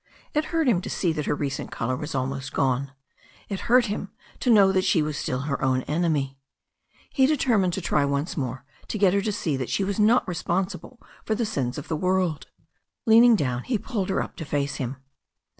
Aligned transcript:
It 0.33 0.45
hurt 0.45 0.67
him 0.67 0.81
to 0.81 0.89
see 0.89 1.13
that 1.13 1.27
her 1.27 1.35
recent 1.35 1.69
colour 1.69 1.95
was 1.95 2.15
almost 2.15 2.53
gone. 2.53 2.91
It 3.49 3.59
hurt 3.69 3.85
him 3.85 4.09
to 4.39 4.49
know 4.49 4.71
that 4.71 4.83
she 4.83 5.03
was 5.03 5.15
still 5.15 5.41
her 5.41 5.61
own 5.63 5.83
enemy. 5.83 6.39
He 7.11 7.27
determined 7.27 7.73
to 7.73 7.81
try 7.81 8.03
once 8.05 8.35
more 8.35 8.65
to 8.87 8.97
get 8.97 9.13
her 9.13 9.21
to 9.21 9.31
see 9.31 9.55
that 9.57 9.69
she 9.69 9.83
was 9.83 9.99
not 9.99 10.27
responsible 10.27 10.99
for 11.23 11.35
the 11.35 11.45
sins 11.45 11.77
of 11.77 11.87
the 11.87 11.95
world. 11.95 12.47
Leaning 13.05 13.35
down, 13.35 13.61
he 13.61 13.77
pulled 13.77 14.09
her 14.09 14.23
up 14.23 14.35
to 14.37 14.43
face 14.43 14.77
him. 14.77 14.97